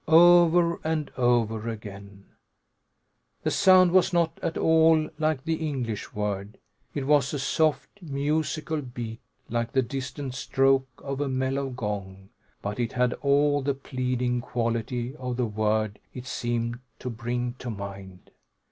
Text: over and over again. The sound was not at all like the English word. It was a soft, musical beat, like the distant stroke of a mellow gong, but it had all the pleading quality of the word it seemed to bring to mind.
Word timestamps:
over 0.07 0.79
and 0.83 1.11
over 1.15 1.69
again. 1.69 2.25
The 3.43 3.51
sound 3.51 3.91
was 3.91 4.11
not 4.11 4.39
at 4.41 4.57
all 4.57 5.07
like 5.19 5.43
the 5.43 5.57
English 5.67 6.11
word. 6.11 6.57
It 6.95 7.05
was 7.05 7.35
a 7.35 7.37
soft, 7.37 8.01
musical 8.01 8.81
beat, 8.81 9.21
like 9.47 9.73
the 9.73 9.83
distant 9.83 10.33
stroke 10.33 10.87
of 10.97 11.21
a 11.21 11.29
mellow 11.29 11.69
gong, 11.69 12.29
but 12.63 12.79
it 12.79 12.93
had 12.93 13.13
all 13.21 13.61
the 13.61 13.75
pleading 13.75 14.41
quality 14.41 15.15
of 15.17 15.37
the 15.37 15.45
word 15.45 15.99
it 16.15 16.25
seemed 16.25 16.79
to 16.97 17.11
bring 17.11 17.53
to 17.59 17.69
mind. 17.69 18.31